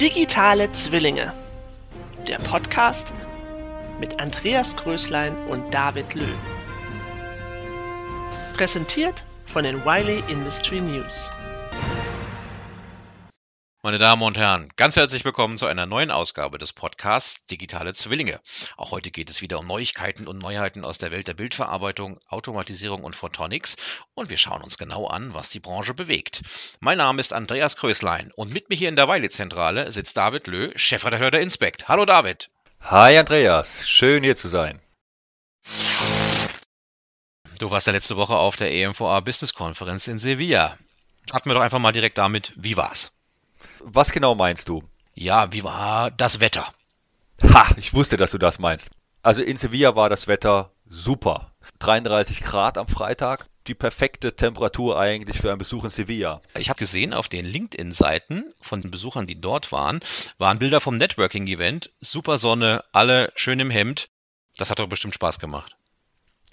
Digitale 0.00 0.70
Zwillinge. 0.72 1.32
Der 2.28 2.36
Podcast 2.36 3.14
mit 3.98 4.20
Andreas 4.20 4.76
Größlein 4.76 5.34
und 5.46 5.72
David 5.72 6.12
Löh. 6.12 6.36
Präsentiert 8.58 9.24
von 9.46 9.64
den 9.64 9.82
Wiley 9.86 10.22
Industry 10.28 10.82
News. 10.82 11.30
Meine 13.86 13.98
Damen 13.98 14.22
und 14.22 14.36
Herren, 14.36 14.68
ganz 14.74 14.96
herzlich 14.96 15.24
willkommen 15.24 15.58
zu 15.58 15.66
einer 15.66 15.86
neuen 15.86 16.10
Ausgabe 16.10 16.58
des 16.58 16.72
Podcasts 16.72 17.46
Digitale 17.46 17.94
Zwillinge. 17.94 18.40
Auch 18.76 18.90
heute 18.90 19.12
geht 19.12 19.30
es 19.30 19.42
wieder 19.42 19.60
um 19.60 19.68
Neuigkeiten 19.68 20.26
und 20.26 20.40
Neuheiten 20.40 20.84
aus 20.84 20.98
der 20.98 21.12
Welt 21.12 21.28
der 21.28 21.34
Bildverarbeitung, 21.34 22.18
Automatisierung 22.26 23.04
und 23.04 23.14
Photonics 23.14 23.76
und 24.14 24.28
wir 24.28 24.38
schauen 24.38 24.62
uns 24.62 24.76
genau 24.76 25.06
an, 25.06 25.34
was 25.34 25.50
die 25.50 25.60
Branche 25.60 25.94
bewegt. 25.94 26.42
Mein 26.80 26.98
Name 26.98 27.20
ist 27.20 27.32
Andreas 27.32 27.76
Kröslein 27.76 28.32
und 28.34 28.52
mit 28.52 28.70
mir 28.70 28.74
hier 28.74 28.88
in 28.88 28.96
der 28.96 29.06
Weile-Zentrale 29.06 29.92
sitzt 29.92 30.16
David 30.16 30.48
Löh, 30.48 30.72
Chefredakteur 30.74 31.30
der 31.30 31.42
Inspect. 31.42 31.86
Hallo 31.86 32.04
David. 32.06 32.50
Hi 32.80 33.16
Andreas, 33.16 33.88
schön 33.88 34.24
hier 34.24 34.34
zu 34.34 34.48
sein. 34.48 34.80
Du 37.60 37.70
warst 37.70 37.86
ja 37.86 37.92
letzte 37.92 38.16
Woche 38.16 38.34
auf 38.34 38.56
der 38.56 38.72
EMVA 38.72 39.20
Business 39.20 39.54
Konferenz 39.54 40.08
in 40.08 40.18
Sevilla. 40.18 40.76
Hatten 41.30 41.48
wir 41.48 41.54
doch 41.54 41.62
einfach 41.62 41.78
mal 41.78 41.92
direkt 41.92 42.18
damit, 42.18 42.52
wie 42.56 42.76
war's? 42.76 43.12
Was 43.80 44.12
genau 44.12 44.34
meinst 44.34 44.68
du? 44.68 44.82
Ja, 45.14 45.52
wie 45.52 45.64
war 45.64 46.10
das 46.10 46.40
Wetter? 46.40 46.66
Ha, 47.42 47.68
ich 47.76 47.94
wusste, 47.94 48.16
dass 48.16 48.30
du 48.30 48.38
das 48.38 48.58
meinst. 48.58 48.90
Also 49.22 49.42
in 49.42 49.56
Sevilla 49.56 49.96
war 49.96 50.08
das 50.08 50.26
Wetter 50.26 50.72
super. 50.88 51.52
33 51.80 52.42
Grad 52.42 52.78
am 52.78 52.88
Freitag, 52.88 53.48
die 53.66 53.74
perfekte 53.74 54.36
Temperatur 54.36 54.98
eigentlich 54.98 55.38
für 55.40 55.50
einen 55.50 55.58
Besuch 55.58 55.84
in 55.84 55.90
Sevilla. 55.90 56.40
Ich 56.56 56.68
habe 56.68 56.78
gesehen, 56.78 57.12
auf 57.12 57.28
den 57.28 57.44
LinkedIn-Seiten 57.44 58.54
von 58.60 58.80
den 58.80 58.90
Besuchern, 58.90 59.26
die 59.26 59.40
dort 59.40 59.72
waren, 59.72 60.00
waren 60.38 60.58
Bilder 60.58 60.80
vom 60.80 60.96
Networking-Event. 60.96 61.92
Super 62.00 62.38
Sonne, 62.38 62.84
alle 62.92 63.32
schön 63.34 63.60
im 63.60 63.70
Hemd. 63.70 64.08
Das 64.56 64.70
hat 64.70 64.78
doch 64.78 64.88
bestimmt 64.88 65.14
Spaß 65.14 65.38
gemacht. 65.38 65.76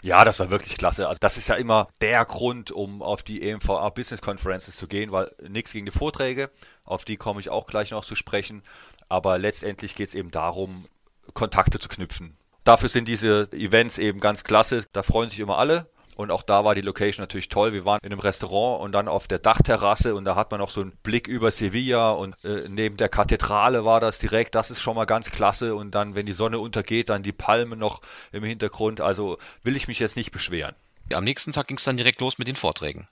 Ja, 0.03 0.25
das 0.25 0.37
war 0.39 0.49
wirklich 0.49 0.77
klasse. 0.77 1.07
Also 1.07 1.19
das 1.21 1.37
ist 1.37 1.47
ja 1.47 1.55
immer 1.55 1.87
der 2.01 2.25
Grund, 2.25 2.71
um 2.71 3.01
auf 3.01 3.23
die 3.23 3.41
EMVA 3.41 3.89
Business 3.89 4.21
Conferences 4.21 4.75
zu 4.75 4.87
gehen, 4.87 5.13
weil 5.13 5.31
nichts 5.47 5.71
gegen 5.71 5.85
die 5.85 5.93
Vorträge, 5.93 6.51
auf 6.83 7.05
die 7.05 7.15
komme 7.15 7.39
ich 7.39 7.49
auch 7.49 7.67
gleich 7.67 7.91
noch 7.91 8.03
zu 8.03 8.15
sprechen. 8.15 8.63
Aber 9.07 9.37
letztendlich 9.37 9.95
geht 9.95 10.09
es 10.09 10.15
eben 10.15 10.29
darum, 10.29 10.89
Kontakte 11.33 11.79
zu 11.79 11.87
knüpfen. 11.87 12.35
Dafür 12.65 12.89
sind 12.89 13.07
diese 13.07 13.47
Events 13.53 13.97
eben 13.97 14.19
ganz 14.19 14.43
klasse. 14.43 14.85
Da 14.91 15.03
freuen 15.03 15.29
sich 15.29 15.39
immer 15.39 15.57
alle. 15.57 15.87
Und 16.15 16.31
auch 16.31 16.43
da 16.43 16.63
war 16.63 16.75
die 16.75 16.81
Location 16.81 17.23
natürlich 17.23 17.49
toll. 17.49 17.73
Wir 17.73 17.85
waren 17.85 17.99
in 18.03 18.11
einem 18.11 18.19
Restaurant 18.19 18.83
und 18.83 18.91
dann 18.91 19.07
auf 19.07 19.27
der 19.27 19.39
Dachterrasse 19.39 20.15
und 20.15 20.25
da 20.25 20.35
hat 20.35 20.51
man 20.51 20.59
noch 20.59 20.69
so 20.69 20.81
einen 20.81 20.91
Blick 21.03 21.27
über 21.27 21.51
Sevilla 21.51 22.11
und 22.11 22.35
äh, 22.43 22.67
neben 22.69 22.97
der 22.97 23.09
Kathedrale 23.09 23.85
war 23.85 23.99
das 23.99 24.19
direkt. 24.19 24.55
Das 24.55 24.71
ist 24.71 24.81
schon 24.81 24.95
mal 24.95 25.05
ganz 25.05 25.31
klasse. 25.31 25.75
Und 25.75 25.91
dann, 25.91 26.15
wenn 26.15 26.25
die 26.25 26.33
Sonne 26.33 26.59
untergeht, 26.59 27.09
dann 27.09 27.23
die 27.23 27.31
Palmen 27.31 27.79
noch 27.79 28.01
im 28.31 28.43
Hintergrund. 28.43 29.01
Also 29.01 29.37
will 29.63 29.75
ich 29.75 29.87
mich 29.87 29.99
jetzt 29.99 30.15
nicht 30.15 30.31
beschweren. 30.31 30.75
Ja, 31.09 31.17
am 31.17 31.23
nächsten 31.23 31.51
Tag 31.51 31.67
ging 31.67 31.77
es 31.77 31.83
dann 31.83 31.97
direkt 31.97 32.21
los 32.21 32.37
mit 32.37 32.47
den 32.47 32.55
Vorträgen. 32.55 33.07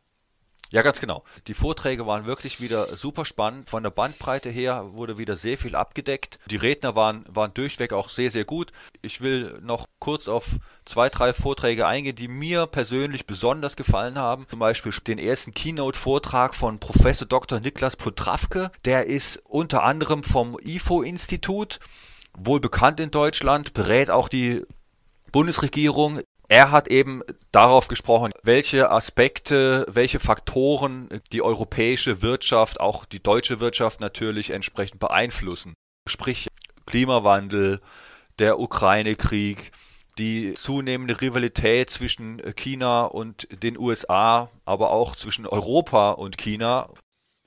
Ja, 0.72 0.84
ganz 0.84 1.02
genau. 1.02 1.26
Die 1.48 1.54
Vorträge 1.54 2.08
waren 2.08 2.26
wirklich 2.26 2.62
wieder 2.62 2.96
super 2.96 3.26
spannend. 3.26 3.70
Von 3.70 3.84
der 3.84 3.90
Bandbreite 3.90 4.50
her 4.50 4.94
wurde 4.94 5.18
wieder 5.18 5.36
sehr 5.36 5.58
viel 5.58 5.76
abgedeckt. 5.76 6.40
Die 6.50 6.56
Redner 6.56 6.96
waren, 6.96 7.26
waren 7.28 7.54
durchweg 7.54 7.92
auch 7.92 8.08
sehr, 8.08 8.32
sehr 8.32 8.46
gut. 8.46 8.72
Ich 9.02 9.20
will 9.20 9.60
noch 9.62 9.88
kurz 10.00 10.30
auf 10.30 10.46
zwei, 10.86 11.10
drei 11.10 11.34
Vorträge 11.34 11.86
eingehen, 11.88 12.16
die 12.16 12.30
mir 12.30 12.68
persönlich 12.68 13.28
besonders 13.28 13.76
gefallen 13.76 14.18
haben. 14.18 14.48
Zum 14.50 14.60
Beispiel 14.60 14.94
den 15.06 15.20
ersten 15.20 15.54
Keynote-Vortrag 15.54 16.56
von 16.56 16.80
Professor 16.80 17.28
Dr. 17.28 17.60
Niklas 17.60 17.98
Potrawke. 17.98 18.72
Der 18.86 19.08
ist 19.08 19.42
unter 19.50 19.84
anderem 19.84 20.24
vom 20.24 20.58
IFO-Institut, 20.58 21.82
wohl 22.34 22.62
bekannt 22.62 23.02
in 23.02 23.12
Deutschland, 23.12 23.74
berät 23.74 24.10
auch 24.10 24.30
die 24.30 24.66
Bundesregierung 25.34 26.22
er 26.52 26.70
hat 26.70 26.90
eben 26.90 27.24
darauf 27.54 27.88
gesprochen, 27.88 28.34
welche 28.44 28.92
Aspekte, 28.92 29.86
welche 29.88 30.20
Faktoren 30.20 31.08
die 31.32 31.42
europäische 31.42 32.22
Wirtschaft, 32.22 32.82
auch 32.82 33.06
die 33.06 33.24
deutsche 33.24 33.62
Wirtschaft 33.62 34.02
natürlich 34.02 34.50
entsprechend 34.50 35.00
beeinflussen. 35.00 35.76
Sprich 36.10 36.50
Klimawandel, 36.86 37.80
der 38.38 38.60
Ukraine-Krieg, 38.60 39.72
die 40.18 40.54
zunehmende 40.56 41.22
Rivalität 41.22 41.90
zwischen 41.90 42.42
China 42.58 43.06
und 43.06 43.48
den 43.64 43.78
USA, 43.78 44.50
aber 44.66 44.92
auch 44.92 45.16
zwischen 45.16 45.48
Europa 45.48 46.12
und 46.12 46.38
China. 46.38 46.90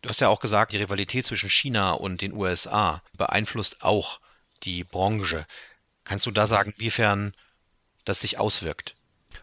Du 0.00 0.08
hast 0.08 0.22
ja 0.22 0.28
auch 0.28 0.40
gesagt, 0.40 0.72
die 0.72 0.78
Rivalität 0.78 1.26
zwischen 1.26 1.50
China 1.50 1.92
und 1.92 2.22
den 2.22 2.32
USA 2.32 3.02
beeinflusst 3.18 3.82
auch 3.82 4.20
die 4.62 4.82
Branche. 4.82 5.44
Kannst 6.04 6.24
du 6.24 6.30
da 6.30 6.46
sagen, 6.46 6.72
inwiefern 6.78 7.34
das 8.04 8.20
sich 8.20 8.38
auswirkt. 8.38 8.94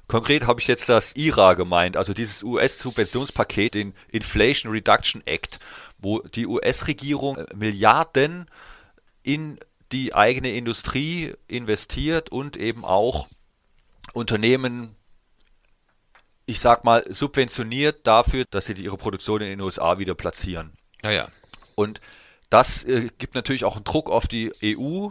Konkret 0.08 0.46
habe 0.46 0.60
ich 0.60 0.68
jetzt 0.68 0.90
das 0.90 1.16
IRA 1.16 1.54
gemeint, 1.54 1.98
also 1.98 2.14
dieses 2.14 2.44
US-Subventionspaket, 2.44 3.76
den 3.76 3.94
Inflation 4.10 4.72
Reduction 4.72 5.22
Act, 5.26 5.60
wo 6.00 6.20
die 6.20 6.48
US-Regierung 6.48 7.46
Milliarden 7.56 8.46
in 9.24 9.60
die 9.92 10.14
eigene 10.14 10.52
Industrie 10.52 11.34
investiert 11.48 12.30
und 12.32 12.58
eben 12.58 12.86
auch 12.86 13.28
Unternehmen, 14.14 14.96
ich 16.46 16.60
sag 16.60 16.84
mal, 16.84 17.06
subventioniert 17.10 18.06
dafür, 18.08 18.46
dass 18.50 18.66
sie 18.66 18.74
ihre 18.74 18.98
Produktion 18.98 19.42
in 19.42 19.50
den 19.50 19.62
USA 19.62 20.00
wieder 20.00 20.16
platzieren. 20.16 20.74
Ja, 21.04 21.12
ja. 21.12 21.28
Und 21.76 22.02
das 22.50 22.84
äh, 22.84 23.10
gibt 23.18 23.36
natürlich 23.36 23.64
auch 23.64 23.76
einen 23.76 23.86
Druck 23.86 24.10
auf 24.10 24.28
die 24.28 24.52
EU, 24.64 25.10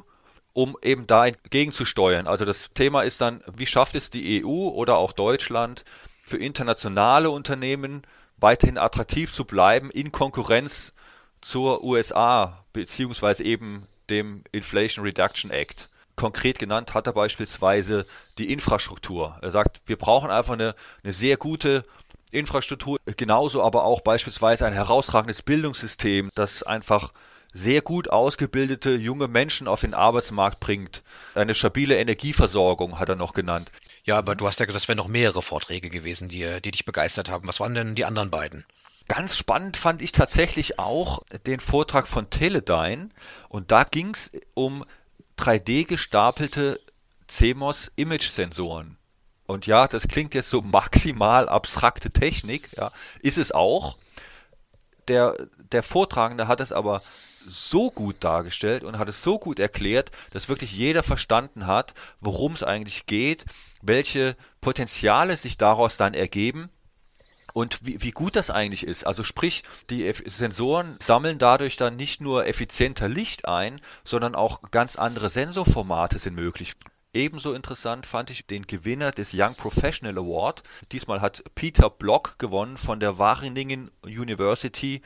um 0.52 0.76
eben 0.82 1.06
da 1.06 1.26
entgegenzusteuern. 1.26 2.26
Also 2.26 2.44
das 2.44 2.70
Thema 2.74 3.02
ist 3.02 3.20
dann, 3.20 3.42
wie 3.56 3.66
schafft 3.66 3.94
es 3.94 4.10
die 4.10 4.44
EU 4.44 4.68
oder 4.68 4.96
auch 4.96 5.12
Deutschland 5.12 5.84
für 6.22 6.36
internationale 6.36 7.30
Unternehmen 7.30 8.02
weiterhin 8.36 8.78
attraktiv 8.78 9.32
zu 9.32 9.44
bleiben 9.44 9.90
in 9.90 10.12
Konkurrenz 10.12 10.92
zur 11.40 11.84
USA 11.84 12.64
beziehungsweise 12.72 13.44
eben 13.44 13.86
dem 14.08 14.44
Inflation 14.52 15.04
Reduction 15.04 15.50
Act. 15.50 15.88
Konkret 16.16 16.58
genannt 16.58 16.92
hat 16.92 17.06
er 17.06 17.12
beispielsweise 17.12 18.04
die 18.36 18.52
Infrastruktur. 18.52 19.38
Er 19.40 19.50
sagt, 19.50 19.80
wir 19.86 19.96
brauchen 19.96 20.30
einfach 20.30 20.52
eine, 20.52 20.74
eine 21.02 21.12
sehr 21.12 21.36
gute 21.36 21.84
Infrastruktur, 22.30 22.98
genauso 23.16 23.62
aber 23.62 23.84
auch 23.84 24.02
beispielsweise 24.02 24.66
ein 24.66 24.72
herausragendes 24.72 25.42
Bildungssystem, 25.42 26.30
das 26.34 26.62
einfach 26.62 27.12
sehr 27.52 27.82
gut 27.82 28.08
ausgebildete 28.10 28.90
junge 28.90 29.28
Menschen 29.28 29.68
auf 29.68 29.80
den 29.80 29.94
Arbeitsmarkt 29.94 30.60
bringt. 30.60 31.02
Eine 31.34 31.54
stabile 31.54 31.96
Energieversorgung 31.98 32.98
hat 32.98 33.08
er 33.08 33.16
noch 33.16 33.34
genannt. 33.34 33.70
Ja, 34.04 34.18
aber 34.18 34.34
du 34.34 34.46
hast 34.46 34.60
ja 34.60 34.66
gesagt, 34.66 34.82
es 34.82 34.88
wären 34.88 34.98
noch 34.98 35.08
mehrere 35.08 35.42
Vorträge 35.42 35.90
gewesen, 35.90 36.28
die, 36.28 36.60
die 36.60 36.70
dich 36.70 36.84
begeistert 36.84 37.28
haben. 37.28 37.46
Was 37.48 37.60
waren 37.60 37.74
denn 37.74 37.94
die 37.94 38.04
anderen 38.04 38.30
beiden? 38.30 38.64
Ganz 39.08 39.36
spannend 39.36 39.76
fand 39.76 40.02
ich 40.02 40.12
tatsächlich 40.12 40.78
auch 40.78 41.22
den 41.46 41.58
Vortrag 41.58 42.06
von 42.06 42.30
Teledyne 42.30 43.10
und 43.48 43.72
da 43.72 43.82
ging 43.84 44.14
es 44.14 44.30
um 44.54 44.84
3D 45.36 45.86
gestapelte 45.86 46.78
CMOS-Image-Sensoren. 47.26 48.96
Und 49.46 49.66
ja, 49.66 49.88
das 49.88 50.06
klingt 50.06 50.34
jetzt 50.34 50.50
so 50.50 50.62
maximal 50.62 51.48
abstrakte 51.48 52.10
Technik, 52.10 52.68
ja, 52.76 52.92
ist 53.20 53.36
es 53.36 53.50
auch. 53.50 53.96
Der, 55.08 55.34
der 55.72 55.82
Vortragende 55.82 56.46
hat 56.46 56.60
es 56.60 56.70
aber 56.70 57.02
so 57.46 57.90
gut 57.90 58.16
dargestellt 58.20 58.84
und 58.84 58.98
hat 58.98 59.08
es 59.08 59.22
so 59.22 59.38
gut 59.38 59.58
erklärt, 59.58 60.10
dass 60.32 60.48
wirklich 60.48 60.72
jeder 60.72 61.02
verstanden 61.02 61.66
hat, 61.66 61.94
worum 62.20 62.52
es 62.52 62.62
eigentlich 62.62 63.06
geht, 63.06 63.44
welche 63.82 64.36
Potenziale 64.60 65.36
sich 65.36 65.56
daraus 65.56 65.96
dann 65.96 66.14
ergeben 66.14 66.70
und 67.52 67.84
wie, 67.84 68.02
wie 68.02 68.10
gut 68.10 68.36
das 68.36 68.50
eigentlich 68.50 68.86
ist. 68.86 69.06
Also 69.06 69.24
sprich, 69.24 69.62
die 69.90 70.12
Sensoren 70.26 70.96
sammeln 71.02 71.38
dadurch 71.38 71.76
dann 71.76 71.96
nicht 71.96 72.20
nur 72.20 72.46
effizienter 72.46 73.08
Licht 73.08 73.46
ein, 73.46 73.80
sondern 74.04 74.34
auch 74.34 74.70
ganz 74.70 74.96
andere 74.96 75.30
Sensorformate 75.30 76.18
sind 76.18 76.34
möglich. 76.34 76.74
Ebenso 77.12 77.54
interessant 77.54 78.06
fand 78.06 78.30
ich 78.30 78.46
den 78.46 78.68
Gewinner 78.68 79.10
des 79.10 79.30
Young 79.32 79.56
Professional 79.56 80.16
Award. 80.16 80.62
Diesmal 80.92 81.20
hat 81.20 81.42
Peter 81.56 81.90
Block 81.90 82.38
gewonnen 82.38 82.76
von 82.76 83.00
der 83.00 83.18
Wageningen 83.18 83.90
University 84.04 85.02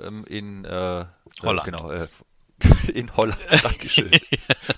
ähm, 0.00 0.24
in 0.24 0.64
äh, 0.64 1.04
Holland. 1.42 1.64
Genau, 1.64 1.90
äh, 1.90 2.08
in 2.92 3.16
Holland. 3.16 3.38
Dankeschön. 3.62 4.10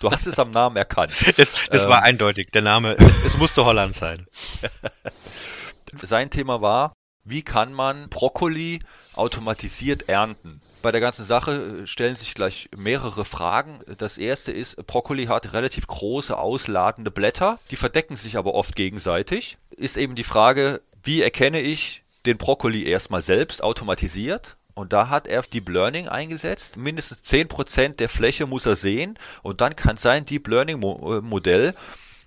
Du 0.01 0.11
hast 0.11 0.27
es 0.27 0.39
am 0.39 0.51
Namen 0.51 0.77
erkannt. 0.77 1.13
Es, 1.37 1.55
es 1.71 1.85
ähm, 1.85 1.91
war 1.91 2.03
eindeutig. 2.03 2.51
Der 2.53 2.63
Name, 2.63 2.97
es, 2.99 3.25
es 3.25 3.39
musste 3.39 3.65
Holland 3.65 3.95
sein. 3.95 4.27
Sein 6.03 6.31
Thema 6.31 6.63
war, 6.63 6.93
wie 7.25 7.43
kann 7.43 7.73
man 7.73 8.09
Brokkoli 8.09 8.79
automatisiert 9.15 10.09
ernten? 10.09 10.61
Bei 10.83 10.93
der 10.93 11.01
ganzen 11.01 11.25
Sache 11.25 11.83
äh, 11.83 11.87
stellen 11.87 12.17
sich 12.17 12.35
gleich 12.35 12.71
mehrere 12.77 13.25
Fragen. 13.25 13.81
Das 13.99 14.17
erste 14.17 14.53
ist, 14.53 14.77
Brokkoli 14.87 15.27
hat 15.27 15.53
relativ 15.53 15.87
große, 15.87 16.37
ausladende 16.37 17.11
Blätter, 17.11 17.59
die 17.71 17.77
verdecken 17.77 18.17
sich 18.17 18.37
aber 18.37 18.55
oft 18.55 18.77
gegenseitig. 18.77 19.59
Ist 19.71 19.97
eben 19.97 20.15
die 20.15 20.25
Frage, 20.25 20.81
wie 21.03 21.23
erkenne 21.23 21.61
ich 21.61 22.05
den 22.25 22.39
Brokkoli 22.39 22.85
erstmal 22.85 23.23
selbst 23.23 23.63
automatisiert 23.63 24.57
Und 24.81 24.95
da 24.95 25.11
hat 25.11 25.29
er 25.29 25.43
Deep 25.43 25.69
Learning 25.69 26.09
eingesetzt. 26.09 26.79
Mindestens 26.79 27.23
10% 27.23 27.97
der 27.97 28.09
Fläche 28.09 28.47
muss 28.47 28.65
er 28.65 28.77
sehen. 28.77 29.19
Und 29.43 29.61
dann 29.61 29.77
kann 29.77 29.99
sein 29.99 30.25
Deep 30.25 30.49
Learning 30.49 30.83
äh, 30.83 31.21
Modell 31.21 31.75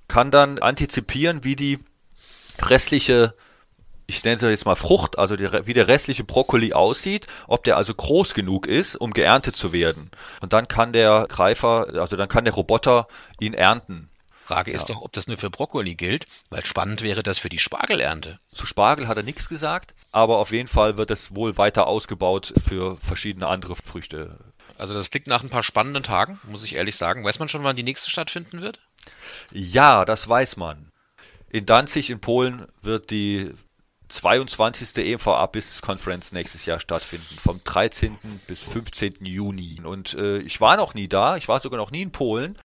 kann 0.08 0.30
dann 0.30 0.60
antizipieren, 0.60 1.44
wie 1.44 1.56
die 1.56 1.80
restliche 2.60 3.34
ich 4.06 4.24
nenne 4.24 4.36
es 4.36 4.42
jetzt 4.42 4.66
mal 4.66 4.76
Frucht, 4.76 5.18
also 5.18 5.38
die, 5.38 5.50
wie 5.66 5.74
der 5.74 5.88
restliche 5.88 6.26
Brokkoli 6.26 6.74
aussieht, 6.74 7.26
ob 7.48 7.64
der 7.64 7.78
also 7.78 7.96
groß 7.96 8.34
genug 8.34 8.68
ist, 8.68 8.98
um 8.98 9.12
geerntet 9.12 9.56
zu 9.56 9.72
werden. 9.72 10.12
Und 10.42 10.52
dann 10.52 10.68
kann 10.68 10.92
der 10.92 11.26
Greifer, 11.30 11.88
also 11.96 12.18
dann 12.18 12.28
kann 12.28 12.44
der 12.44 12.54
Roboter 12.54 13.08
ihn 13.40 13.54
ernten. 13.54 14.10
Frage 14.46 14.72
ist 14.72 14.90
ja. 14.90 14.96
doch, 14.96 15.02
ob 15.02 15.14
das 15.14 15.28
nur 15.28 15.38
für 15.38 15.50
Brokkoli 15.50 15.96
gilt, 15.96 16.26
weil 16.50 16.66
spannend 16.66 17.02
wäre 17.02 17.24
das 17.24 17.40
für 17.40 17.50
die 17.50 17.60
Spargelernte. 17.60 18.40
Zu 18.54 18.66
Spargel 18.66 19.08
hat 19.08 19.18
er 19.18 19.24
nichts 19.24 19.48
gesagt, 19.50 19.94
aber 20.12 20.38
auf 20.40 20.52
jeden 20.52 20.68
Fall 20.68 20.98
wird 20.98 21.12
es 21.12 21.36
wohl 21.36 21.58
weiter 21.58 21.88
ausgebaut 21.88 22.54
für 22.64 22.98
verschiedene 22.98 23.48
andere 23.48 23.76
Früchte. 23.76 24.38
Also 24.78 24.94
das 24.94 25.12
klingt 25.12 25.28
nach 25.28 25.44
ein 25.44 25.50
paar 25.50 25.64
spannenden 25.64 26.04
Tagen, 26.04 26.40
muss 26.44 26.64
ich 26.64 26.76
ehrlich 26.76 26.98
sagen. 26.98 27.24
Weiß 27.24 27.40
man 27.40 27.50
schon, 27.50 27.64
wann 27.64 27.76
die 27.76 27.84
nächste 27.84 28.10
stattfinden 28.10 28.62
wird? 28.62 28.80
Ja, 29.52 30.06
das 30.06 30.28
weiß 30.28 30.58
man. 30.58 30.92
In 31.50 31.66
Danzig 31.66 32.10
in 32.10 32.20
Polen 32.20 32.66
wird 32.82 33.12
die 33.12 33.54
22. 34.10 34.98
EMVA 34.98 35.46
Business 35.48 35.82
Conference 35.82 36.32
nächstes 36.32 36.66
Jahr 36.66 36.80
stattfinden, 36.80 37.38
vom 37.40 37.62
13. 37.64 38.18
bis 38.48 38.62
15. 38.62 39.26
Juni. 39.26 39.82
Und 39.84 40.14
äh, 40.14 40.40
ich 40.40 40.62
war 40.62 40.78
noch 40.78 40.94
nie 40.94 41.08
da, 41.08 41.38
ich 41.38 41.48
war 41.48 41.60
sogar 41.60 41.78
noch 41.78 41.92
nie 41.92 42.02
in 42.02 42.12
Polen, 42.12 42.58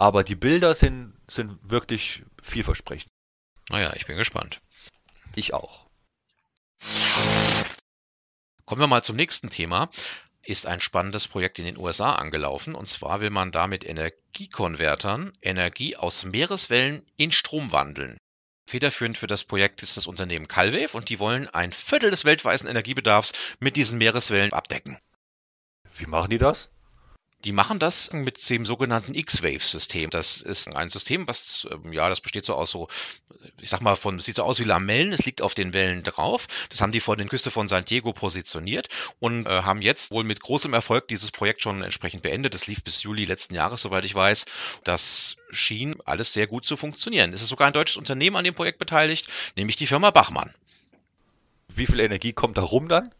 aber 0.00 0.24
die 0.24 0.34
Bilder 0.34 0.74
sind, 0.74 1.12
sind 1.28 1.58
wirklich 1.62 2.22
vielversprechend. 2.42 3.12
Naja, 3.68 3.92
ich 3.94 4.06
bin 4.06 4.16
gespannt. 4.16 4.62
Ich 5.36 5.52
auch. 5.52 5.84
Kommen 8.64 8.80
wir 8.80 8.86
mal 8.86 9.04
zum 9.04 9.16
nächsten 9.16 9.50
Thema. 9.50 9.90
Ist 10.42 10.66
ein 10.66 10.80
spannendes 10.80 11.28
Projekt 11.28 11.58
in 11.58 11.66
den 11.66 11.76
USA 11.76 12.14
angelaufen. 12.14 12.74
Und 12.74 12.88
zwar 12.88 13.20
will 13.20 13.28
man 13.28 13.52
da 13.52 13.66
mit 13.66 13.84
Energiekonvertern 13.84 15.36
Energie 15.42 15.96
aus 15.96 16.24
Meereswellen 16.24 17.04
in 17.18 17.30
Strom 17.30 17.70
wandeln. 17.70 18.16
Federführend 18.66 19.18
für 19.18 19.26
das 19.26 19.44
Projekt 19.44 19.82
ist 19.82 19.98
das 19.98 20.06
Unternehmen 20.06 20.48
Calwave 20.48 20.96
und 20.96 21.10
die 21.10 21.18
wollen 21.18 21.46
ein 21.48 21.74
Viertel 21.74 22.08
des 22.10 22.24
weltweiten 22.24 22.68
Energiebedarfs 22.68 23.34
mit 23.58 23.76
diesen 23.76 23.98
Meereswellen 23.98 24.54
abdecken. 24.54 24.98
Wie 25.94 26.06
machen 26.06 26.30
die 26.30 26.38
das? 26.38 26.70
Die 27.44 27.52
machen 27.52 27.78
das 27.78 28.12
mit 28.12 28.50
dem 28.50 28.66
sogenannten 28.66 29.14
X-Wave-System. 29.14 30.10
Das 30.10 30.42
ist 30.42 30.76
ein 30.76 30.90
System, 30.90 31.26
was, 31.26 31.66
ähm, 31.70 31.92
ja, 31.92 32.08
das 32.10 32.20
besteht 32.20 32.44
so 32.44 32.54
aus 32.54 32.70
so, 32.70 32.88
ich 33.58 33.70
sag 33.70 33.80
mal, 33.80 33.96
von, 33.96 34.20
sieht 34.20 34.36
so 34.36 34.42
aus 34.42 34.60
wie 34.60 34.64
Lamellen, 34.64 35.14
es 35.14 35.24
liegt 35.24 35.40
auf 35.40 35.54
den 35.54 35.72
Wellen 35.72 36.02
drauf. 36.02 36.46
Das 36.68 36.82
haben 36.82 36.92
die 36.92 37.00
vor 37.00 37.16
den 37.16 37.30
Küste 37.30 37.50
von 37.50 37.66
San 37.68 37.86
Diego 37.86 38.12
positioniert 38.12 38.88
und 39.20 39.46
äh, 39.46 39.62
haben 39.62 39.80
jetzt 39.80 40.10
wohl 40.10 40.22
mit 40.22 40.40
großem 40.40 40.74
Erfolg 40.74 41.08
dieses 41.08 41.30
Projekt 41.30 41.62
schon 41.62 41.82
entsprechend 41.82 42.22
beendet. 42.22 42.52
Das 42.52 42.66
lief 42.66 42.84
bis 42.84 43.02
Juli 43.02 43.24
letzten 43.24 43.54
Jahres, 43.54 43.80
soweit 43.80 44.04
ich 44.04 44.14
weiß. 44.14 44.44
Das 44.84 45.36
schien 45.50 45.96
alles 46.04 46.34
sehr 46.34 46.46
gut 46.46 46.66
zu 46.66 46.76
funktionieren. 46.76 47.32
Es 47.32 47.40
ist 47.40 47.48
sogar 47.48 47.68
ein 47.68 47.72
deutsches 47.72 47.96
Unternehmen 47.96 48.36
an 48.36 48.44
dem 48.44 48.54
Projekt 48.54 48.78
beteiligt, 48.78 49.28
nämlich 49.56 49.76
die 49.76 49.86
Firma 49.86 50.10
Bachmann. 50.10 50.52
Wie 51.68 51.86
viel 51.86 52.00
Energie 52.00 52.34
kommt 52.34 52.58
da 52.58 52.62
rum 52.62 52.88
dann? 52.88 53.14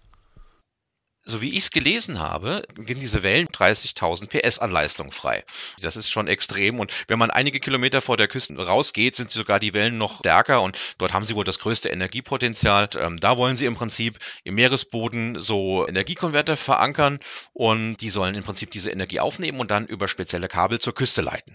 So 1.25 1.41
wie 1.43 1.51
ich 1.51 1.59
es 1.59 1.71
gelesen 1.71 2.19
habe, 2.19 2.63
gehen 2.75 2.99
diese 2.99 3.23
Wellen 3.23 3.49
30.000 3.49 4.27
PS 4.27 4.59
an 4.59 4.71
Leistung 4.71 5.13
frei. 5.13 5.45
Das 5.81 5.97
ist 5.97 6.11
schon 6.11 6.29
extrem 6.29 6.81
und 6.81 6.93
wenn 7.09 7.19
man 7.19 7.31
einige 7.31 7.61
Kilometer 7.61 8.01
vor 8.01 8.17
der 8.17 8.29
Küste 8.29 8.57
rausgeht, 8.57 9.17
sind 9.17 9.31
sogar 9.31 9.61
die 9.61 9.75
Wellen 9.75 9.99
noch 9.99 10.19
stärker 10.19 10.63
und 10.63 10.79
dort 10.99 11.13
haben 11.13 11.25
sie 11.25 11.37
wohl 11.37 11.45
das 11.45 11.59
größte 11.59 11.89
Energiepotenzial. 11.89 12.89
Ähm, 12.99 13.21
da 13.21 13.37
wollen 13.37 13.57
sie 13.57 13.67
im 13.67 13.75
Prinzip 13.75 14.19
im 14.45 14.55
Meeresboden 14.55 15.41
so 15.41 15.87
Energiekonverter 15.87 16.57
verankern 16.57 17.19
und 17.53 17.99
die 17.99 18.11
sollen 18.11 18.35
im 18.35 18.43
Prinzip 18.43 18.71
diese 18.71 18.91
Energie 18.91 19.21
aufnehmen 19.21 19.61
und 19.61 19.71
dann 19.71 19.87
über 19.87 20.09
spezielle 20.09 20.49
Kabel 20.49 20.79
zur 20.79 20.95
Küste 20.95 21.23
leiten. 21.23 21.55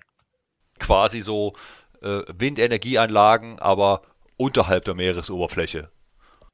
Quasi 0.80 1.22
so 1.22 1.56
äh, 2.02 2.22
Windenergieanlagen, 2.28 3.60
aber 3.60 4.04
unterhalb 4.38 4.86
der 4.86 4.94
Meeresoberfläche. 4.94 5.90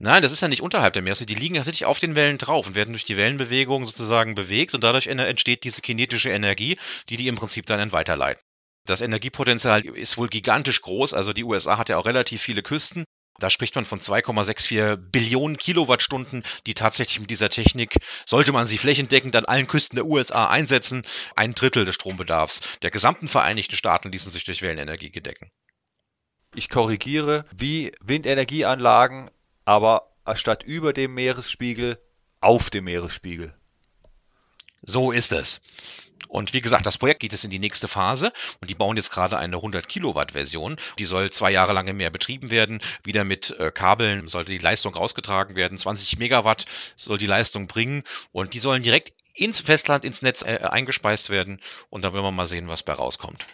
Nein, 0.03 0.23
das 0.23 0.31
ist 0.31 0.41
ja 0.41 0.47
nicht 0.47 0.63
unterhalb 0.63 0.93
der 0.93 1.03
Meere. 1.03 1.27
Die 1.27 1.35
liegen 1.35 1.53
tatsächlich 1.53 1.85
auf 1.85 1.99
den 1.99 2.15
Wellen 2.15 2.39
drauf 2.39 2.65
und 2.65 2.73
werden 2.73 2.91
durch 2.91 3.05
die 3.05 3.17
Wellenbewegung 3.17 3.85
sozusagen 3.85 4.33
bewegt 4.33 4.73
und 4.73 4.83
dadurch 4.83 5.05
entsteht 5.05 5.63
diese 5.63 5.81
kinetische 5.81 6.31
Energie, 6.31 6.79
die 7.09 7.17
die 7.17 7.27
im 7.27 7.35
Prinzip 7.35 7.67
dann 7.67 7.91
weiterleiten. 7.91 8.41
Das 8.87 9.01
Energiepotenzial 9.01 9.85
ist 9.85 10.17
wohl 10.17 10.27
gigantisch 10.27 10.81
groß. 10.81 11.13
Also 11.13 11.33
die 11.33 11.43
USA 11.43 11.77
hat 11.77 11.89
ja 11.89 11.99
auch 11.99 12.07
relativ 12.07 12.41
viele 12.41 12.63
Küsten. 12.63 13.03
Da 13.37 13.51
spricht 13.51 13.75
man 13.75 13.85
von 13.85 13.99
2,64 13.99 14.97
Billionen 14.97 15.57
Kilowattstunden, 15.57 16.41
die 16.65 16.73
tatsächlich 16.73 17.19
mit 17.19 17.29
dieser 17.29 17.49
Technik, 17.49 17.97
sollte 18.25 18.51
man 18.51 18.65
sie 18.65 18.79
flächendeckend 18.79 19.35
an 19.35 19.45
allen 19.45 19.67
Küsten 19.67 19.97
der 19.97 20.07
USA 20.07 20.47
einsetzen, 20.47 21.03
ein 21.35 21.53
Drittel 21.53 21.85
des 21.85 21.93
Strombedarfs 21.93 22.61
der 22.81 22.89
gesamten 22.89 23.27
Vereinigten 23.27 23.75
Staaten 23.75 24.11
ließen 24.11 24.31
sich 24.31 24.45
durch 24.45 24.63
Wellenenergie 24.63 25.11
gedecken. 25.11 25.51
Ich 26.55 26.69
korrigiere, 26.69 27.45
wie 27.51 27.91
Windenergieanlagen 28.01 29.29
aber 29.65 30.11
statt 30.35 30.63
über 30.63 30.93
dem 30.93 31.13
Meeresspiegel 31.13 31.97
auf 32.39 32.69
dem 32.69 32.85
Meeresspiegel. 32.85 33.53
So 34.83 35.11
ist 35.11 35.31
es. 35.31 35.61
Und 36.27 36.53
wie 36.53 36.61
gesagt, 36.61 36.85
das 36.85 36.97
Projekt 36.97 37.19
geht 37.19 37.33
es 37.33 37.43
in 37.43 37.51
die 37.51 37.59
nächste 37.59 37.89
Phase 37.89 38.31
und 38.61 38.69
die 38.69 38.75
bauen 38.75 38.95
jetzt 38.95 39.11
gerade 39.11 39.37
eine 39.37 39.57
100 39.57 39.87
Kilowatt 39.89 40.31
Version. 40.31 40.77
Die 40.97 41.03
soll 41.03 41.29
zwei 41.29 41.51
Jahre 41.51 41.73
lang 41.73 41.87
im 41.87 41.97
Meer 41.97 42.09
betrieben 42.09 42.49
werden. 42.49 42.81
Wieder 43.03 43.25
mit 43.25 43.51
äh, 43.59 43.69
Kabeln 43.69 44.29
sollte 44.29 44.51
die 44.51 44.57
Leistung 44.57 44.95
rausgetragen 44.95 45.57
werden. 45.57 45.77
20 45.77 46.19
Megawatt 46.19 46.65
soll 46.95 47.17
die 47.17 47.25
Leistung 47.25 47.67
bringen 47.67 48.03
und 48.31 48.53
die 48.53 48.59
sollen 48.59 48.81
direkt 48.81 49.13
ins 49.33 49.59
Festland, 49.59 50.05
ins 50.05 50.21
Netz 50.21 50.41
äh, 50.41 50.59
eingespeist 50.61 51.29
werden. 51.29 51.59
Und 51.89 52.03
da 52.03 52.13
werden 52.13 52.23
wir 52.23 52.31
mal 52.31 52.47
sehen, 52.47 52.69
was 52.69 52.83
bei 52.83 52.93
rauskommt. 52.93 53.45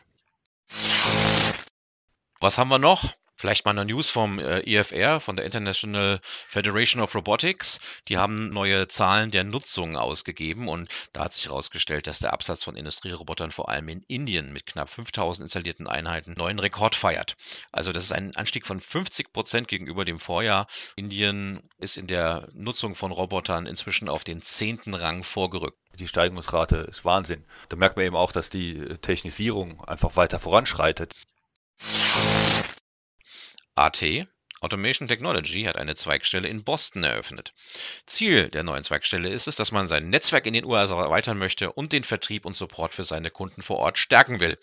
Was 2.40 2.60
haben 2.60 2.70
wir 2.70 2.78
noch? 2.78 3.16
Vielleicht 3.38 3.66
mal 3.66 3.72
eine 3.72 3.86
News 3.86 4.10
vom 4.10 4.40
äh, 4.40 4.62
IFR, 4.62 5.20
von 5.20 5.36
der 5.36 5.46
International 5.46 6.20
Federation 6.24 7.04
of 7.04 7.14
Robotics. 7.14 7.80
Die 8.08 8.18
haben 8.18 8.50
neue 8.50 8.88
Zahlen 8.88 9.30
der 9.30 9.44
Nutzung 9.44 9.96
ausgegeben 9.96 10.68
und 10.68 10.90
da 11.14 11.26
hat 11.26 11.34
sich 11.34 11.46
herausgestellt, 11.46 12.08
dass 12.08 12.18
der 12.18 12.34
Absatz 12.34 12.64
von 12.64 12.76
Industrierobotern 12.76 13.52
vor 13.52 13.70
allem 13.70 13.90
in 13.90 14.04
Indien 14.08 14.52
mit 14.54 14.66
knapp 14.66 14.90
5000 14.90 15.46
installierten 15.46 15.86
Einheiten 15.86 16.34
neuen 16.34 16.58
Rekord 16.58 16.96
feiert. 16.96 17.36
Also 17.72 17.92
das 17.92 18.06
ist 18.06 18.12
ein 18.12 18.36
Anstieg 18.36 18.66
von 18.66 18.82
50 18.82 19.32
Prozent 19.32 19.68
gegenüber 19.68 20.04
dem 20.04 20.20
Vorjahr. 20.20 20.66
Indien 20.96 21.62
ist 21.78 21.98
in 21.98 22.08
der 22.08 22.50
Nutzung 22.54 22.96
von 22.96 23.12
Robotern 23.12 23.68
inzwischen 23.68 24.10
auf 24.10 24.24
den 24.24 24.42
zehnten 24.42 24.96
Rang 24.96 25.24
vorgerückt. 25.24 25.78
Die 26.00 26.08
Steigungsrate 26.08 26.78
ist 26.78 27.06
Wahnsinn. 27.06 27.46
Da 27.70 27.78
merkt 27.78 27.98
man 27.98 28.06
eben 28.06 28.16
auch, 28.16 28.32
dass 28.32 28.50
die 28.50 28.98
Technisierung 29.02 29.84
einfach 29.84 30.16
weiter 30.16 30.40
voranschreitet. 30.40 31.14
AT 33.78 34.04
Automation 34.60 35.08
Technology 35.08 35.66
hat 35.66 35.76
eine 35.76 35.96
Zweigstelle 35.96 36.48
in 36.48 36.64
Boston 36.64 37.04
eröffnet. 37.04 37.54
Ziel 38.08 38.50
der 38.50 38.64
neuen 38.64 38.84
Zweigstelle 38.84 39.30
ist 39.30 39.48
es, 39.48 39.56
dass 39.56 39.72
man 39.72 39.88
sein 39.88 40.10
Netzwerk 40.10 40.48
in 40.48 40.54
den 40.54 40.66
USA 40.66 41.00
erweitern 41.00 41.38
möchte 41.38 41.72
und 41.72 41.94
den 41.94 42.04
Vertrieb 42.04 42.44
und 42.44 42.58
Support 42.58 42.96
für 42.96 43.04
seine 43.04 43.30
Kunden 43.30 43.62
vor 43.62 43.78
Ort 43.78 44.00
stärken 44.00 44.40
will. 44.40 44.58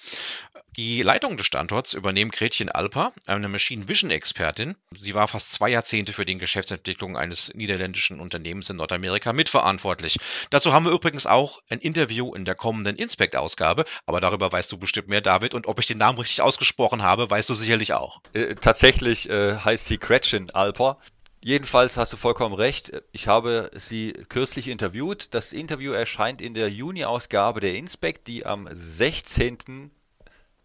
Die 0.77 1.03
Leitung 1.03 1.37
des 1.37 1.47
Standorts 1.47 1.95
übernehmen 1.95 2.33
Gretchen 2.33 2.69
Alper, 2.69 3.13
eine 3.27 3.49
Machine 3.49 3.87
Vision 3.87 4.11
Expertin. 4.11 4.75
Sie 4.99 5.15
war 5.15 5.29
fast 5.29 5.53
zwei 5.53 5.69
Jahrzehnte 5.69 6.13
für 6.13 6.25
die 6.25 6.37
Geschäftsentwicklung 6.37 7.17
eines 7.17 7.55
niederländischen 7.55 8.19
Unternehmens 8.19 8.71
in 8.71 8.77
Nordamerika 8.77 9.33
mitverantwortlich. 9.33 10.19
Dazu 10.51 10.73
haben 10.73 10.85
wir 10.85 10.91
übrigens 10.91 11.27
auch 11.27 11.63
ein 11.69 11.79
Interview 11.79 12.35
in 12.35 12.45
der 12.45 12.57
kommenden 12.57 12.97
Inspect-Ausgabe, 12.97 13.85
aber 14.05 14.21
darüber 14.21 14.51
weißt 14.51 14.73
du 14.73 14.77
bestimmt 14.77 15.07
mehr, 15.07 15.21
David. 15.21 15.55
Und 15.55 15.69
ob 15.69 15.79
ich 15.79 15.87
den 15.87 15.99
Namen 15.99 16.19
richtig 16.19 16.41
ausgesprochen 16.43 17.03
habe, 17.03 17.31
weißt 17.31 17.49
du 17.49 17.55
sicherlich 17.55 17.93
auch. 17.93 18.21
Äh, 18.33 18.57
tatsächlich 18.57 19.31
äh, 19.31 19.57
heißt 19.57 19.87
sie 19.87 19.99
Gretchen 19.99 20.51
Alper. 20.51 20.99
Jedenfalls 21.41 21.97
hast 21.97 22.13
du 22.13 22.17
vollkommen 22.17 22.55
recht. 22.55 22.91
Ich 23.13 23.29
habe 23.29 23.71
sie 23.77 24.13
kürzlich 24.29 24.67
interviewt. 24.67 25.35
Das 25.35 25.53
Interview 25.53 25.93
erscheint 25.93 26.41
in 26.41 26.55
der 26.55 26.69
Juni-Ausgabe 26.69 27.61
der 27.61 27.75
Inspect, 27.77 28.27
die 28.27 28.45
am 28.45 28.69
16 28.73 29.93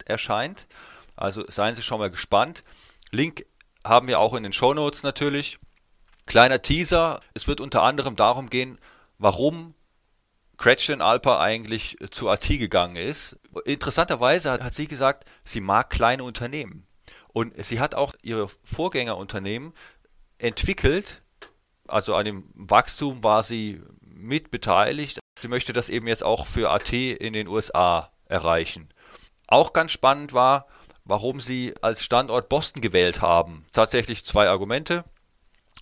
erscheint. 0.10 0.68
Also 1.16 1.44
seien 1.48 1.76
Sie 1.76 1.84
schon 1.84 2.00
mal 2.00 2.12
gespannt. 2.12 2.64
Link 3.12 3.46
haben 3.84 4.08
wir 4.08 4.20
auch 4.20 4.34
in 4.34 4.44
den 4.44 4.54
Show 4.54 4.74
Notes 4.74 5.04
natürlich. 5.04 5.60
Kleiner 6.26 6.62
Teaser. 6.62 7.22
Es 7.34 7.48
wird 7.48 7.62
unter 7.62 7.84
anderem 7.84 8.16
darum 8.16 8.50
gehen, 8.50 8.78
warum 9.18 9.74
Gretchen 10.58 11.02
Alper 11.02 11.40
eigentlich 11.40 11.98
zu 12.12 12.30
AT 12.30 12.48
gegangen 12.48 12.98
ist. 12.98 13.38
Interessanterweise 13.66 14.52
hat, 14.52 14.62
hat 14.62 14.74
sie 14.74 14.88
gesagt, 14.88 15.26
sie 15.44 15.62
mag 15.62 15.90
kleine 15.90 16.24
Unternehmen. 16.24 16.86
Und 17.30 17.54
sie 17.64 17.80
hat 17.80 17.96
auch 17.96 18.14
ihre 18.22 18.50
Vorgängerunternehmen 18.64 19.74
entwickelt. 20.38 21.22
Also 21.88 22.16
an 22.16 22.26
dem 22.26 22.44
Wachstum 22.54 23.24
war 23.24 23.44
sie 23.44 23.82
mit 24.02 24.52
beteiligt. 24.52 25.20
Sie 25.42 25.48
möchte 25.48 25.74
das 25.74 25.90
eben 25.90 26.08
jetzt 26.08 26.24
auch 26.24 26.46
für 26.46 26.72
AT 26.72 26.92
in 26.92 27.34
den 27.34 27.48
USA 27.48 28.12
erreichen. 28.26 28.90
Auch 29.50 29.74
ganz 29.74 29.92
spannend 29.92 30.34
war, 30.34 30.68
warum 31.06 31.42
sie 31.42 31.74
als 31.82 32.04
Standort 32.04 32.50
Boston 32.50 32.82
gewählt 32.82 33.20
haben. 33.20 33.66
Tatsächlich 33.72 34.24
zwei 34.24 34.48
Argumente. 34.48 35.06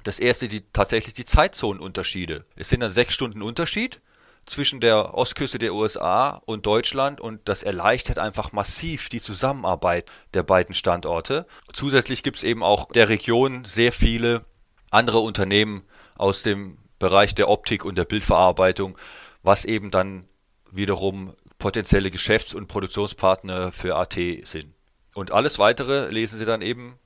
Das 0.05 0.19
erste 0.19 0.47
die, 0.47 0.62
tatsächlich 0.71 1.15
die 1.15 1.25
Zeitzonenunterschiede. 1.25 2.45
Es 2.55 2.69
sind 2.69 2.79
dann 2.79 2.93
sechs 2.93 3.13
Stunden 3.13 3.41
Unterschied 3.41 4.00
zwischen 4.45 4.79
der 4.79 5.15
Ostküste 5.15 5.59
der 5.59 5.74
USA 5.74 6.41
und 6.45 6.65
Deutschland 6.65 7.19
und 7.19 7.41
das 7.50 7.62
erleichtert 7.62 8.19
einfach 8.19 8.53
massiv 8.53 9.09
die 9.09 9.19
Zusammenarbeit 9.19 10.09
der 10.33 10.43
beiden 10.43 10.74
Standorte. 10.74 11.45
Zusätzlich 11.74 12.24
gibt 12.24 12.38
es 12.38 12.43
eben 12.43 12.63
auch 12.63 12.89
der 12.93 13.09
Region 13.09 13.65
sehr 13.65 13.91
viele 13.91 14.45
andere 14.91 15.19
Unternehmen 15.19 15.83
aus 16.15 16.41
dem 16.41 16.77
Bereich 17.00 17.36
der 17.36 17.50
Optik 17.50 17.83
und 17.83 17.97
der 17.97 18.05
Bildverarbeitung, 18.05 18.97
was 19.43 19.65
eben 19.65 19.91
dann 19.91 20.25
wiederum 20.71 21.36
potenzielle 21.58 22.12
Geschäfts- 22.12 22.54
und 22.54 22.68
Produktionspartner 22.68 23.72
für 23.72 23.96
AT 23.96 24.14
sind. 24.14 24.74
Und 25.16 25.32
alles 25.32 25.58
weitere 25.60 26.10
lesen 26.10 26.38
Sie 26.40 26.46
dann 26.46 26.62
eben 26.62 27.00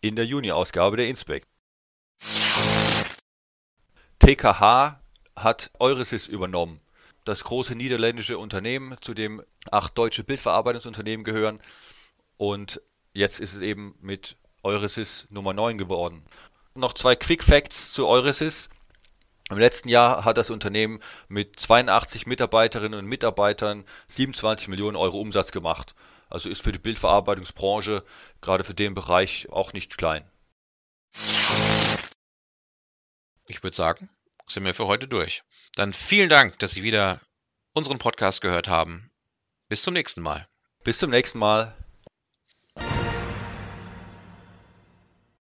in 0.00 0.16
der 0.16 0.26
Juni-Ausgabe 0.26 0.96
der 0.96 1.08
Inspect. 1.08 1.48
TKH 4.18 5.00
hat 5.36 5.70
Euresys 5.78 6.26
übernommen. 6.28 6.80
Das 7.24 7.44
große 7.44 7.74
niederländische 7.74 8.38
Unternehmen, 8.38 8.96
zu 9.00 9.14
dem 9.14 9.42
acht 9.70 9.96
deutsche 9.96 10.24
Bildverarbeitungsunternehmen 10.24 11.24
gehören. 11.24 11.60
Und 12.36 12.82
jetzt 13.14 13.40
ist 13.40 13.54
es 13.54 13.62
eben 13.62 13.94
mit 14.00 14.36
Euresys 14.62 15.26
Nummer 15.30 15.54
9 15.54 15.78
geworden. 15.78 16.22
Noch 16.74 16.92
zwei 16.92 17.16
Quick 17.16 17.42
Facts 17.42 17.92
zu 17.92 18.06
Euresys. 18.06 18.68
Im 19.50 19.58
letzten 19.58 19.88
Jahr 19.88 20.24
hat 20.24 20.38
das 20.38 20.50
Unternehmen 20.50 21.00
mit 21.28 21.60
82 21.60 22.26
Mitarbeiterinnen 22.26 22.98
und 22.98 23.06
Mitarbeitern 23.06 23.84
27 24.08 24.68
Millionen 24.68 24.96
Euro 24.96 25.20
Umsatz 25.20 25.52
gemacht. 25.52 25.94
Also 26.30 26.48
ist 26.48 26.62
für 26.62 26.72
die 26.72 26.78
Bildverarbeitungsbranche 26.78 28.02
gerade 28.40 28.64
für 28.64 28.74
den 28.74 28.94
Bereich 28.94 29.48
auch 29.50 29.72
nicht 29.72 29.98
klein. 29.98 30.28
Ich 33.46 33.62
würde 33.62 33.76
sagen, 33.76 34.08
sind 34.46 34.64
wir 34.64 34.74
für 34.74 34.86
heute 34.86 35.08
durch. 35.08 35.42
Dann 35.74 35.92
vielen 35.92 36.30
Dank, 36.30 36.58
dass 36.58 36.72
Sie 36.72 36.82
wieder 36.82 37.20
unseren 37.74 37.98
Podcast 37.98 38.40
gehört 38.40 38.68
haben. 38.68 39.10
Bis 39.68 39.82
zum 39.82 39.92
nächsten 39.92 40.22
Mal. 40.22 40.48
Bis 40.84 40.98
zum 40.98 41.10
nächsten 41.10 41.38
Mal. 41.38 41.74